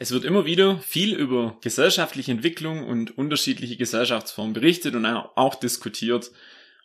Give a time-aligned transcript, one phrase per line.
[0.00, 6.30] Es wird immer wieder viel über gesellschaftliche Entwicklung und unterschiedliche Gesellschaftsformen berichtet und auch diskutiert.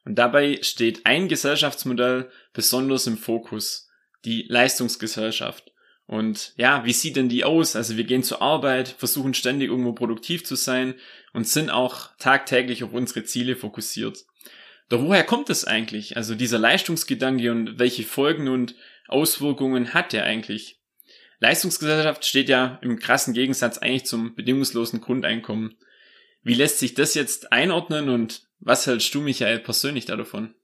[0.03, 3.87] Und dabei steht ein Gesellschaftsmodell besonders im Fokus,
[4.25, 5.71] die Leistungsgesellschaft.
[6.07, 7.75] Und ja, wie sieht denn die aus?
[7.75, 10.95] Also wir gehen zur Arbeit, versuchen ständig irgendwo produktiv zu sein
[11.33, 14.25] und sind auch tagtäglich auf unsere Ziele fokussiert.
[14.89, 16.17] Doch woher kommt das eigentlich?
[16.17, 18.73] Also dieser Leistungsgedanke und welche Folgen und
[19.07, 20.79] Auswirkungen hat der eigentlich?
[21.43, 25.75] Leistungsgesellschaft steht ja im krassen Gegensatz eigentlich zum bedingungslosen Grundeinkommen.
[26.41, 30.55] Wie lässt sich das jetzt einordnen und was hältst du, Michael, persönlich da davon?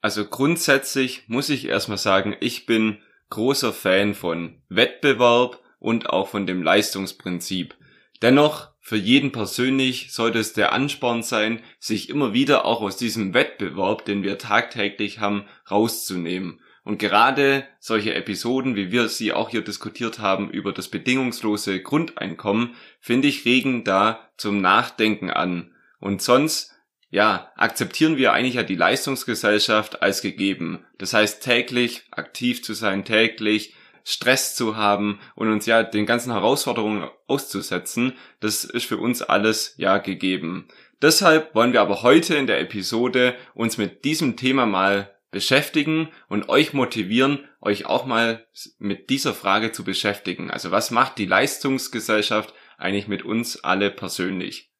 [0.00, 2.98] Also grundsätzlich muss ich erstmal sagen, ich bin
[3.30, 7.74] großer Fan von Wettbewerb und auch von dem Leistungsprinzip.
[8.22, 13.34] Dennoch, für jeden persönlich sollte es der Ansporn sein, sich immer wieder auch aus diesem
[13.34, 19.62] Wettbewerb, den wir tagtäglich haben, rauszunehmen und gerade solche Episoden, wie wir sie auch hier
[19.62, 25.72] diskutiert haben, über das bedingungslose Grundeinkommen, finde ich, regen da zum Nachdenken an.
[26.00, 26.74] Und sonst,
[27.08, 30.84] ja, akzeptieren wir eigentlich ja die Leistungsgesellschaft als gegeben.
[30.98, 36.32] Das heißt, täglich aktiv zu sein, täglich Stress zu haben und uns ja den ganzen
[36.32, 40.66] Herausforderungen auszusetzen, das ist für uns alles ja gegeben.
[41.02, 46.48] Deshalb wollen wir aber heute in der Episode uns mit diesem Thema mal beschäftigen und
[46.48, 48.46] euch motivieren, euch auch mal
[48.78, 50.50] mit dieser Frage zu beschäftigen.
[50.50, 54.70] Also was macht die Leistungsgesellschaft eigentlich mit uns alle persönlich?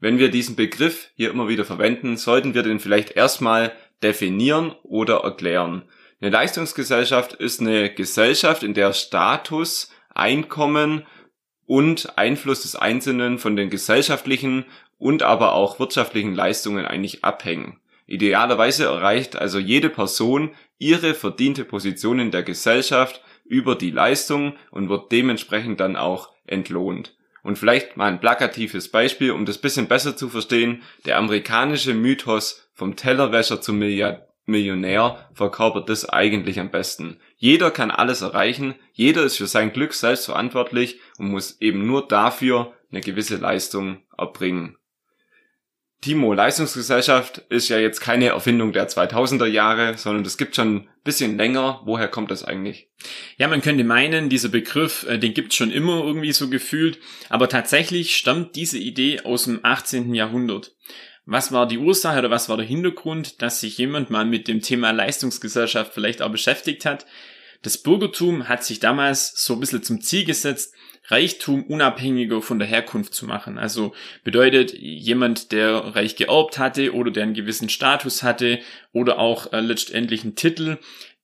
[0.00, 5.18] Wenn wir diesen Begriff hier immer wieder verwenden, sollten wir den vielleicht erstmal definieren oder
[5.18, 5.88] erklären.
[6.20, 11.06] Eine Leistungsgesellschaft ist eine Gesellschaft, in der Status, Einkommen
[11.66, 14.66] und Einfluss des Einzelnen von den gesellschaftlichen
[14.98, 17.80] und aber auch wirtschaftlichen Leistungen eigentlich abhängen.
[18.12, 24.90] Idealerweise erreicht also jede Person ihre verdiente Position in der Gesellschaft über die Leistung und
[24.90, 27.16] wird dementsprechend dann auch entlohnt.
[27.42, 30.82] Und vielleicht mal ein plakatives Beispiel, um das bisschen besser zu verstehen.
[31.06, 33.78] Der amerikanische Mythos vom Tellerwäscher zum
[34.44, 37.18] Millionär verkörpert das eigentlich am besten.
[37.38, 42.06] Jeder kann alles erreichen, jeder ist für sein Glück selbst verantwortlich und muss eben nur
[42.06, 44.76] dafür eine gewisse Leistung erbringen.
[46.02, 50.88] Timo, Leistungsgesellschaft ist ja jetzt keine Erfindung der 2000er Jahre, sondern das gibt schon ein
[51.04, 51.80] bisschen länger.
[51.84, 52.88] Woher kommt das eigentlich?
[53.36, 56.98] Ja, man könnte meinen, dieser Begriff, äh, den gibt's schon immer irgendwie so gefühlt,
[57.28, 60.12] aber tatsächlich stammt diese Idee aus dem 18.
[60.12, 60.74] Jahrhundert.
[61.24, 64.60] Was war die Ursache oder was war der Hintergrund, dass sich jemand mal mit dem
[64.60, 67.06] Thema Leistungsgesellschaft vielleicht auch beschäftigt hat?
[67.62, 70.74] Das Bürgertum hat sich damals so ein bisschen zum Ziel gesetzt,
[71.06, 73.58] Reichtum unabhängiger von der Herkunft zu machen.
[73.58, 73.92] Also
[74.24, 78.60] bedeutet jemand, der reich geerbt hatte oder der einen gewissen Status hatte
[78.92, 80.78] oder auch äh, letztendlich einen Titel,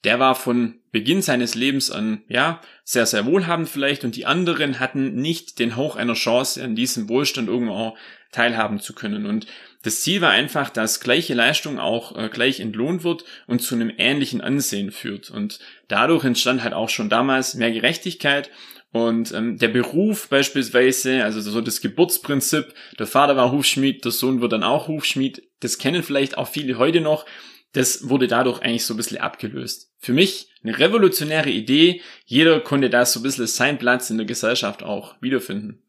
[0.04, 4.80] der war von Beginn seines Lebens an, ja, sehr, sehr wohlhabend vielleicht und die anderen
[4.80, 7.96] hatten nicht den Hauch einer Chance, an diesem Wohlstand irgendwo
[8.32, 9.26] teilhaben zu können.
[9.26, 9.46] Und
[9.82, 13.92] das Ziel war einfach, dass gleiche Leistung auch äh, gleich entlohnt wird und zu einem
[13.96, 15.30] ähnlichen Ansehen führt.
[15.30, 18.50] Und dadurch entstand halt auch schon damals mehr Gerechtigkeit
[18.90, 24.40] und ähm, der Beruf beispielsweise, also so das Geburtsprinzip, der Vater war Hufschmied, der Sohn
[24.40, 27.26] wird dann auch Hufschmied, das kennen vielleicht auch viele heute noch,
[27.72, 29.92] das wurde dadurch eigentlich so ein bisschen abgelöst.
[29.98, 34.26] Für mich eine revolutionäre Idee, jeder konnte da so ein bisschen seinen Platz in der
[34.26, 35.82] Gesellschaft auch wiederfinden.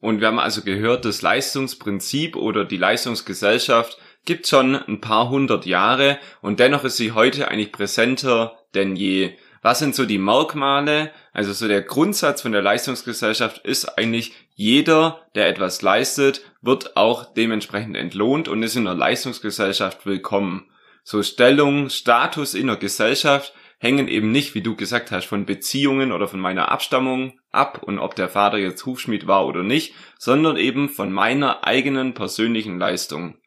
[0.00, 5.66] Und wir haben also gehört, das Leistungsprinzip oder die Leistungsgesellschaft gibt schon ein paar hundert
[5.66, 9.32] Jahre und dennoch ist sie heute eigentlich präsenter denn je.
[9.62, 11.10] Was sind so die Merkmale?
[11.32, 17.32] Also so der Grundsatz von der Leistungsgesellschaft ist eigentlich, jeder, der etwas leistet, wird auch
[17.32, 20.70] dementsprechend entlohnt und ist in der Leistungsgesellschaft willkommen.
[21.10, 26.12] So Stellung, Status in der Gesellschaft hängen eben nicht, wie du gesagt hast, von Beziehungen
[26.12, 30.58] oder von meiner Abstammung ab und ob der Vater jetzt Hufschmied war oder nicht, sondern
[30.58, 33.38] eben von meiner eigenen persönlichen Leistung.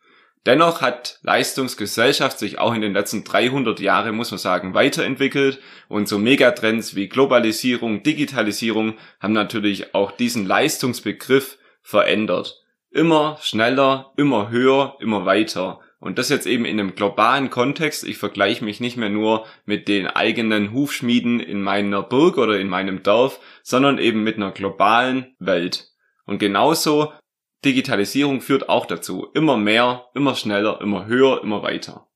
[0.48, 6.08] Dennoch hat Leistungsgesellschaft sich auch in den letzten 300 Jahren, muss man sagen, weiterentwickelt und
[6.08, 12.60] so Megatrends wie Globalisierung, Digitalisierung haben natürlich auch diesen Leistungsbegriff verändert.
[12.90, 15.80] Immer schneller, immer höher, immer weiter.
[16.01, 18.03] Und das jetzt eben in einem globalen Kontext.
[18.03, 22.69] Ich vergleiche mich nicht mehr nur mit den eigenen Hufschmieden in meiner Burg oder in
[22.69, 25.92] meinem Dorf, sondern eben mit einer globalen Welt.
[26.25, 27.13] Und genauso
[27.63, 29.27] Digitalisierung führt auch dazu.
[29.36, 32.07] Immer mehr, immer schneller, immer höher, immer weiter.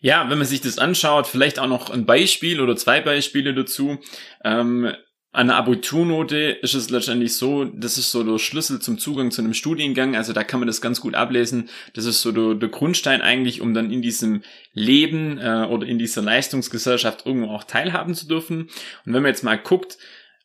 [0.00, 3.98] Ja, wenn man sich das anschaut, vielleicht auch noch ein Beispiel oder zwei Beispiele dazu.
[4.44, 4.94] Ähm,
[5.34, 9.42] an der Abiturnote ist es letztendlich so, das ist so der Schlüssel zum Zugang zu
[9.42, 10.14] einem Studiengang.
[10.14, 11.68] Also da kann man das ganz gut ablesen.
[11.92, 14.42] Das ist so der, der Grundstein eigentlich, um dann in diesem
[14.74, 18.68] Leben äh, oder in dieser Leistungsgesellschaft irgendwo auch teilhaben zu dürfen.
[19.04, 19.98] Und wenn man jetzt mal guckt,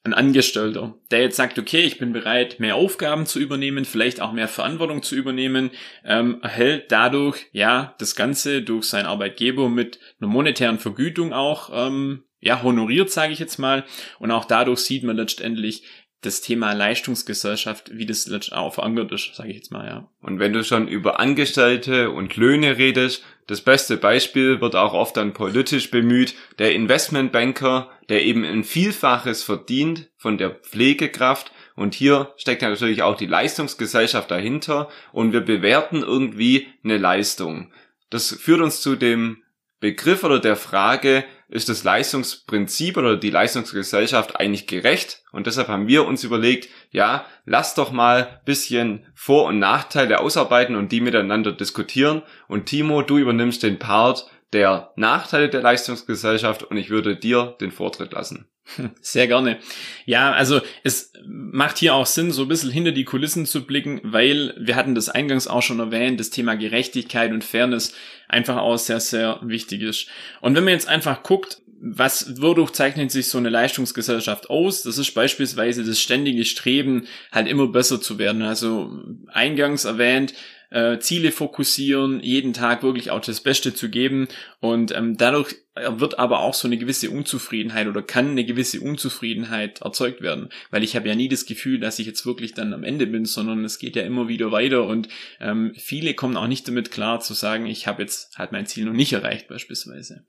[0.04, 4.32] ein Angestellter, der jetzt sagt, okay, ich bin bereit, mehr Aufgaben zu übernehmen, vielleicht auch
[4.32, 5.70] mehr Verantwortung zu übernehmen,
[6.04, 12.24] ähm, erhält dadurch ja das Ganze durch seinen Arbeitgeber mit einer monetären Vergütung auch ähm,
[12.40, 13.86] ja, honoriert, sage ich jetzt mal.
[14.20, 15.84] Und auch dadurch sieht man letztendlich
[16.22, 20.10] das Thema Leistungsgesellschaft, wie das auch verankert ist, sage ich jetzt mal, ja.
[20.22, 25.16] Und wenn du schon über Angestellte und Löhne redest, das beste Beispiel wird auch oft
[25.16, 31.52] dann politisch bemüht, der Investmentbanker, der eben ein Vielfaches verdient von der Pflegekraft.
[31.76, 37.72] Und hier steckt natürlich auch die Leistungsgesellschaft dahinter und wir bewerten irgendwie eine Leistung.
[38.10, 39.44] Das führt uns zu dem
[39.80, 45.24] Begriff oder der Frage, ist das Leistungsprinzip oder die Leistungsgesellschaft eigentlich gerecht?
[45.32, 50.76] Und deshalb haben wir uns überlegt, ja, lass doch mal bisschen Vor- und Nachteile ausarbeiten
[50.76, 52.22] und die miteinander diskutieren.
[52.48, 57.72] Und Timo, du übernimmst den Part der Nachteile der Leistungsgesellschaft und ich würde dir den
[57.72, 58.48] Vortritt lassen.
[59.02, 59.60] Sehr gerne.
[60.06, 64.00] Ja, also es macht hier auch Sinn, so ein bisschen hinter die Kulissen zu blicken,
[64.04, 67.94] weil wir hatten das eingangs auch schon erwähnt, das Thema Gerechtigkeit und Fairness
[68.28, 70.08] einfach auch sehr, sehr wichtig ist.
[70.42, 74.84] Und wenn man jetzt einfach guckt, was, wodurch zeichnet sich so eine Leistungsgesellschaft aus?
[74.84, 78.42] Das ist beispielsweise das ständige Streben, halt immer besser zu werden.
[78.42, 78.92] Also
[79.30, 80.34] eingangs erwähnt,
[80.70, 84.28] äh, Ziele fokussieren, jeden Tag wirklich auch das Beste zu geben.
[84.60, 89.82] Und ähm, dadurch wird aber auch so eine gewisse Unzufriedenheit oder kann eine gewisse Unzufriedenheit
[89.82, 92.84] erzeugt werden, weil ich habe ja nie das Gefühl, dass ich jetzt wirklich dann am
[92.84, 94.86] Ende bin, sondern es geht ja immer wieder weiter.
[94.86, 95.08] Und
[95.40, 98.86] ähm, viele kommen auch nicht damit klar zu sagen, ich habe jetzt halt mein Ziel
[98.86, 100.26] noch nicht erreicht beispielsweise.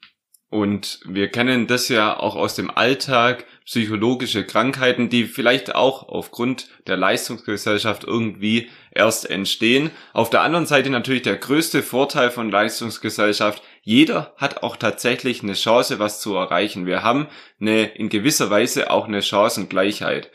[0.51, 6.67] Und wir kennen das ja auch aus dem Alltag, psychologische Krankheiten, die vielleicht auch aufgrund
[6.89, 9.93] der Leistungsgesellschaft irgendwie erst entstehen.
[10.13, 13.63] Auf der anderen Seite natürlich der größte Vorteil von Leistungsgesellschaft.
[13.83, 16.85] Jeder hat auch tatsächlich eine Chance, was zu erreichen.
[16.85, 17.29] Wir haben
[17.61, 20.33] eine, in gewisser Weise auch eine Chancengleichheit.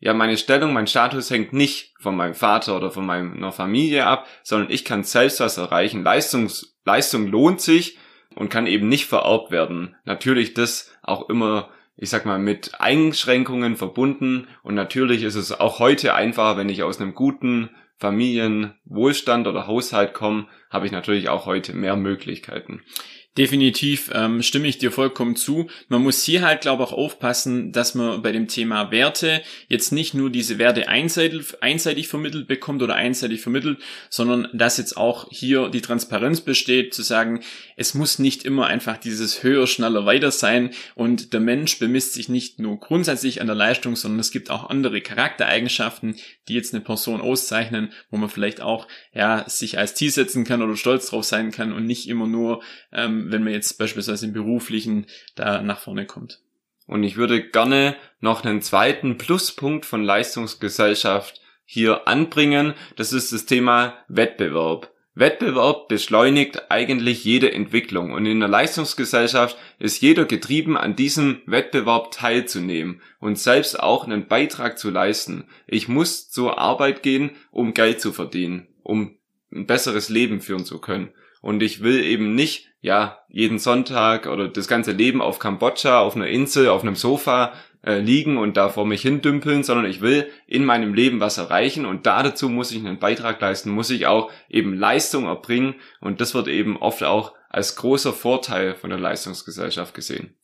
[0.00, 4.26] Ja, meine Stellung, mein Status hängt nicht von meinem Vater oder von meiner Familie ab,
[4.42, 6.02] sondern ich kann selbst was erreichen.
[6.02, 7.98] Leistungs, Leistung lohnt sich
[8.34, 9.96] und kann eben nicht vererbt werden.
[10.04, 15.78] Natürlich das auch immer, ich sag mal, mit Einschränkungen verbunden und natürlich ist es auch
[15.78, 21.46] heute einfacher, wenn ich aus einem guten Familienwohlstand oder Haushalt komme, habe ich natürlich auch
[21.46, 22.82] heute mehr Möglichkeiten.
[23.36, 25.68] Definitiv ähm, stimme ich dir vollkommen zu.
[25.88, 29.90] Man muss hier halt, glaube ich, auch aufpassen, dass man bei dem Thema Werte jetzt
[29.90, 33.78] nicht nur diese Werte einseitig, einseitig vermittelt bekommt oder einseitig vermittelt,
[34.08, 37.40] sondern dass jetzt auch hier die Transparenz besteht, zu sagen,
[37.76, 42.28] es muss nicht immer einfach dieses höher, schneller, weiter sein und der Mensch bemisst sich
[42.28, 46.14] nicht nur grundsätzlich an der Leistung, sondern es gibt auch andere Charaktereigenschaften,
[46.46, 50.62] die jetzt eine Person auszeichnen, wo man vielleicht auch ja sich als Ziel setzen kann
[50.62, 54.32] oder stolz drauf sein kann und nicht immer nur ähm, wenn man jetzt beispielsweise im
[54.32, 56.40] beruflichen da nach vorne kommt.
[56.86, 62.74] Und ich würde gerne noch einen zweiten Pluspunkt von Leistungsgesellschaft hier anbringen.
[62.96, 64.90] Das ist das Thema Wettbewerb.
[65.16, 72.10] Wettbewerb beschleunigt eigentlich jede Entwicklung und in der Leistungsgesellschaft ist jeder getrieben, an diesem Wettbewerb
[72.10, 75.44] teilzunehmen und selbst auch einen Beitrag zu leisten.
[75.68, 79.16] Ich muss zur Arbeit gehen, um Geld zu verdienen, um
[79.52, 81.12] ein besseres Leben führen zu können.
[81.44, 86.16] Und ich will eben nicht, ja, jeden Sonntag oder das ganze Leben auf Kambodscha, auf
[86.16, 87.52] einer Insel, auf einem Sofa
[87.84, 91.84] äh, liegen und da vor mich hindümpeln, sondern ich will in meinem Leben was erreichen
[91.84, 96.22] und da dazu muss ich einen Beitrag leisten, muss ich auch eben Leistung erbringen und
[96.22, 100.34] das wird eben oft auch als großer Vorteil von der Leistungsgesellschaft gesehen.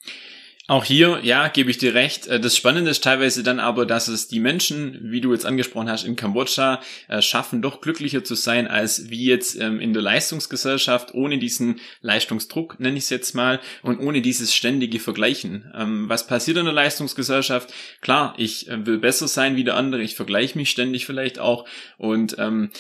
[0.70, 2.28] Auch hier, ja, gebe ich dir recht.
[2.28, 5.90] Äh, das Spannende ist teilweise dann aber, dass es die Menschen, wie du jetzt angesprochen
[5.90, 10.02] hast, in Kambodscha äh, schaffen, doch glücklicher zu sein, als wie jetzt ähm, in der
[10.02, 15.72] Leistungsgesellschaft, ohne diesen Leistungsdruck, nenne ich es jetzt mal, und ohne dieses ständige Vergleichen.
[15.74, 17.74] Ähm, was passiert in der Leistungsgesellschaft?
[18.00, 21.64] Klar, ich äh, will besser sein wie der andere, ich vergleiche mich ständig vielleicht auch
[21.98, 22.70] und ähm,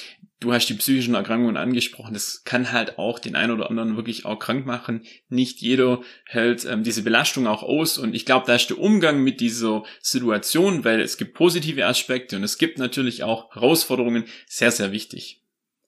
[0.40, 2.14] du hast die psychischen Erkrankungen angesprochen.
[2.14, 5.04] Das kann halt auch den einen oder anderen wirklich auch krank machen.
[5.28, 7.98] Nicht jeder hält ähm, diese Belastung auch aus.
[7.98, 12.36] Und ich glaube, da ist der Umgang mit dieser Situation, weil es gibt positive Aspekte
[12.36, 15.42] und es gibt natürlich auch Herausforderungen, sehr, sehr wichtig.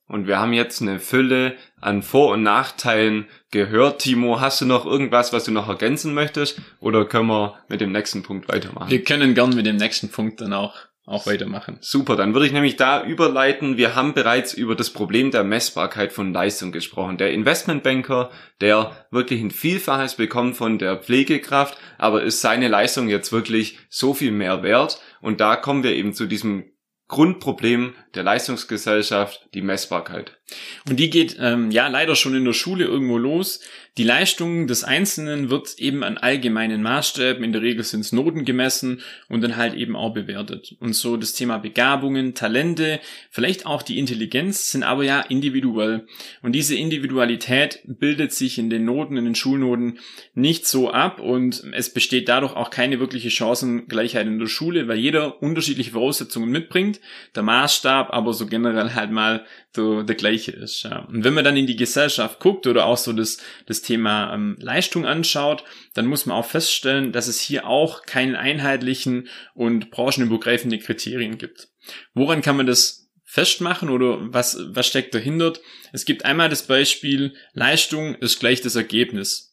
[0.07, 4.03] Und wir haben jetzt eine Fülle an Vor- und Nachteilen gehört.
[4.03, 6.61] Timo, hast du noch irgendwas, was du noch ergänzen möchtest?
[6.81, 8.91] Oder können wir mit dem nächsten Punkt weitermachen?
[8.91, 11.79] Wir können gern mit dem nächsten Punkt dann auch auch weitermachen.
[11.81, 13.77] Super, dann würde ich nämlich da überleiten.
[13.77, 17.19] Wir haben bereits über das Problem der Messbarkeit von Leistung gesprochen.
[17.19, 18.31] Der Investmentbanker,
[18.61, 24.15] der wirklich ein Vielfaches bekommt von der Pflegekraft, aber ist seine Leistung jetzt wirklich so
[24.15, 25.01] viel mehr wert?
[25.21, 26.71] Und da kommen wir eben zu diesem
[27.09, 30.41] Grundproblem der Leistungsgesellschaft, die Messbarkeit.
[30.89, 33.61] Und die geht ähm, ja leider schon in der Schule irgendwo los.
[33.99, 38.47] Die Leistung des Einzelnen wird eben an allgemeinen Maßstäben, in der Regel sind es Noten
[38.47, 40.75] gemessen und dann halt eben auch bewertet.
[40.81, 46.07] Und so das Thema Begabungen, Talente, vielleicht auch die Intelligenz sind aber ja individuell.
[46.41, 49.99] Und diese Individualität bildet sich in den Noten, in den Schulnoten
[50.35, 55.01] nicht so ab und es besteht dadurch auch keine wirkliche Chancengleichheit in der Schule, weil
[55.01, 56.99] jeder unterschiedliche Voraussetzungen mitbringt,
[57.35, 59.45] der Maßstab aber so generell halt mal
[59.77, 60.83] so der gleiche ist.
[60.83, 61.01] Ja.
[61.07, 64.57] Und wenn man dann in die Gesellschaft guckt oder auch so das, das Thema ähm,
[64.61, 70.79] Leistung anschaut, dann muss man auch feststellen, dass es hier auch keinen einheitlichen und branchenübergreifende
[70.79, 71.69] Kriterien gibt.
[72.15, 75.55] Woran kann man das festmachen oder was, was steckt dahinter?
[75.93, 79.53] Es gibt einmal das Beispiel, Leistung ist gleich das Ergebnis.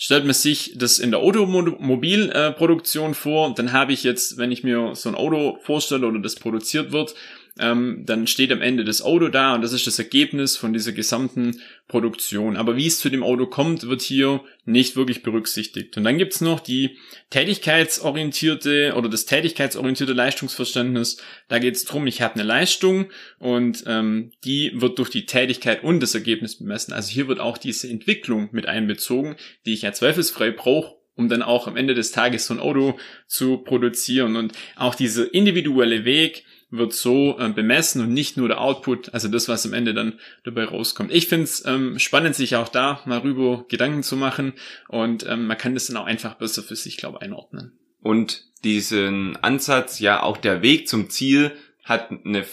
[0.00, 4.94] Stellt man sich das in der Automobilproduktion vor, dann habe ich jetzt, wenn ich mir
[4.94, 7.14] so ein Auto vorstelle oder das produziert wird,
[7.58, 10.92] ähm, dann steht am Ende das Auto da und das ist das Ergebnis von dieser
[10.92, 12.56] gesamten Produktion.
[12.56, 15.96] Aber wie es zu dem Auto kommt, wird hier nicht wirklich berücksichtigt.
[15.96, 16.98] Und dann gibt's noch die
[17.30, 21.18] tätigkeitsorientierte oder das tätigkeitsorientierte Leistungsverständnis.
[21.48, 23.06] Da geht's drum, ich habe eine Leistung
[23.38, 26.92] und ähm, die wird durch die Tätigkeit und das Ergebnis bemessen.
[26.92, 29.36] Also hier wird auch diese Entwicklung mit einbezogen,
[29.66, 32.98] die ich ja zweifelsfrei brauche, um dann auch am Ende des Tages so ein Auto
[33.26, 34.36] zu produzieren.
[34.36, 39.28] Und auch dieser individuelle Weg, wird so äh, bemessen und nicht nur der Output, also
[39.28, 41.12] das, was am Ende dann dabei rauskommt.
[41.12, 44.52] Ich finde es ähm, spannend, sich auch da mal rüber Gedanken zu machen
[44.88, 47.72] und ähm, man kann das dann auch einfach besser für sich, glaube einordnen.
[48.00, 51.52] Und diesen Ansatz, ja auch der Weg zum Ziel
[51.84, 52.44] hat eine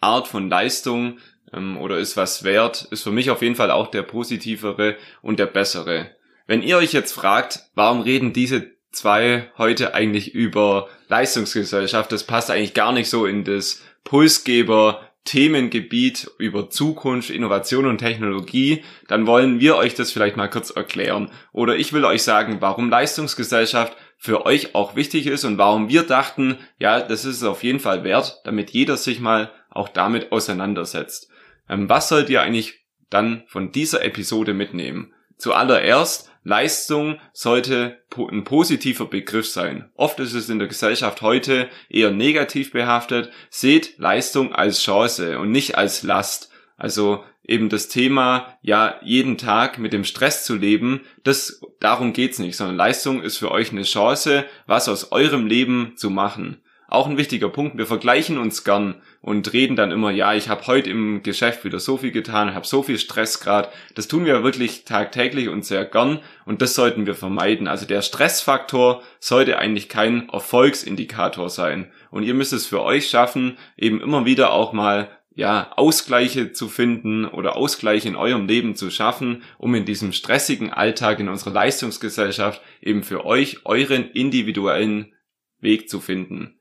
[0.00, 1.18] Art von Leistung
[1.52, 5.38] ähm, oder ist was wert, ist für mich auf jeden Fall auch der positivere und
[5.38, 6.10] der bessere.
[6.46, 12.10] Wenn ihr euch jetzt fragt, warum reden diese zwei heute eigentlich über Leistungsgesellschaft.
[12.12, 18.82] Das passt eigentlich gar nicht so in das Pulsgeber Themengebiet über Zukunft, Innovation und Technologie,
[19.08, 21.30] dann wollen wir euch das vielleicht mal kurz erklären.
[21.52, 26.04] Oder ich will euch sagen, warum Leistungsgesellschaft für euch auch wichtig ist und warum wir
[26.04, 30.32] dachten, ja, das ist es auf jeden Fall wert, damit jeder sich mal auch damit
[30.32, 31.28] auseinandersetzt.
[31.68, 35.12] Ähm, was sollt ihr eigentlich dann von dieser Episode mitnehmen?
[35.36, 39.90] Zuallererst, Leistung sollte ein positiver Begriff sein.
[39.94, 43.30] Oft ist es in der Gesellschaft heute eher negativ behaftet.
[43.50, 46.50] Seht Leistung als Chance und nicht als Last.
[46.78, 52.38] Also eben das Thema, ja, jeden Tag mit dem Stress zu leben, das, darum geht's
[52.38, 56.62] nicht, sondern Leistung ist für euch eine Chance, was aus eurem Leben zu machen.
[56.90, 60.66] Auch ein wichtiger Punkt, wir vergleichen uns gern und reden dann immer, ja, ich habe
[60.66, 63.68] heute im Geschäft wieder so viel getan, habe so viel Stress gerade.
[63.94, 67.68] Das tun wir wirklich tagtäglich und sehr gern und das sollten wir vermeiden.
[67.68, 71.92] Also der Stressfaktor sollte eigentlich kein Erfolgsindikator sein.
[72.10, 76.68] Und ihr müsst es für euch schaffen, eben immer wieder auch mal ja, Ausgleiche zu
[76.68, 81.52] finden oder Ausgleiche in eurem Leben zu schaffen, um in diesem stressigen Alltag in unserer
[81.52, 85.12] Leistungsgesellschaft eben für euch euren individuellen
[85.60, 86.58] Weg zu finden.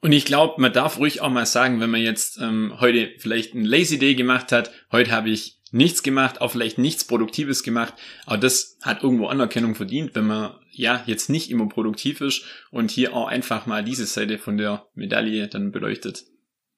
[0.00, 3.54] Und ich glaube, man darf ruhig auch mal sagen, wenn man jetzt ähm, heute vielleicht
[3.54, 7.94] ein Lazy Day gemacht hat, heute habe ich nichts gemacht, auch vielleicht nichts Produktives gemacht,
[8.26, 12.90] aber das hat irgendwo Anerkennung verdient, wenn man ja jetzt nicht immer produktiv ist und
[12.90, 16.24] hier auch einfach mal diese Seite von der Medaille dann beleuchtet.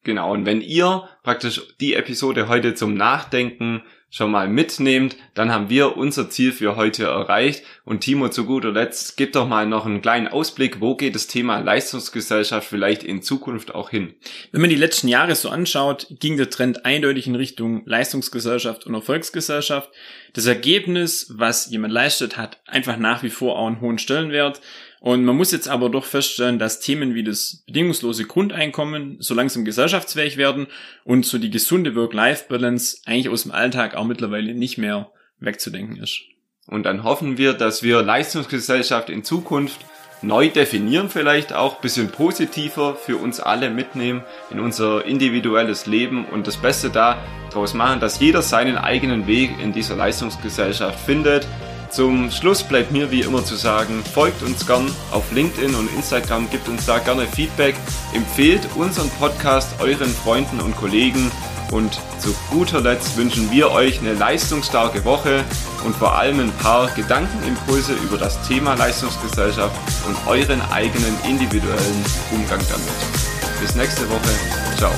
[0.05, 5.71] Genau, und wenn ihr praktisch die Episode heute zum Nachdenken schon mal mitnehmt, dann haben
[5.71, 7.65] wir unser Ziel für heute erreicht.
[7.85, 11.29] Und Timo, zu guter Letzt, gib doch mal noch einen kleinen Ausblick, wo geht das
[11.29, 14.15] Thema Leistungsgesellschaft vielleicht in Zukunft auch hin?
[14.53, 18.95] Wenn man die letzten Jahre so anschaut, ging der Trend eindeutig in Richtung Leistungsgesellschaft und
[18.95, 19.91] Erfolgsgesellschaft.
[20.35, 24.61] Das Ergebnis, was jemand leistet, hat einfach nach wie vor auch einen hohen Stellenwert.
[25.03, 29.65] Und man muss jetzt aber doch feststellen, dass Themen wie das bedingungslose Grundeinkommen so langsam
[29.65, 30.69] gesellschaftsfähig werden
[31.03, 36.21] und so die gesunde Work-Life-Balance eigentlich aus dem Alltag auch mittlerweile nicht mehr wegzudenken ist.
[36.69, 39.81] Und dann hoffen wir, dass wir Leistungsgesellschaft in Zukunft
[40.23, 46.47] neu definieren vielleicht auch, bisschen positiver für uns alle mitnehmen in unser individuelles Leben und
[46.47, 51.49] das Beste daraus machen, dass jeder seinen eigenen Weg in dieser Leistungsgesellschaft findet
[51.93, 56.49] zum Schluss bleibt mir wie immer zu sagen, folgt uns gern auf LinkedIn und Instagram,
[56.51, 57.75] gibt uns da gerne Feedback,
[58.15, 61.31] empfehlt unseren Podcast euren Freunden und Kollegen
[61.71, 65.45] und zu guter Letzt wünschen wir euch eine leistungsstarke Woche
[65.85, 69.75] und vor allem ein paar Gedankenimpulse über das Thema Leistungsgesellschaft
[70.07, 73.61] und euren eigenen individuellen Umgang damit.
[73.61, 74.31] Bis nächste Woche.
[74.77, 74.93] Ciao.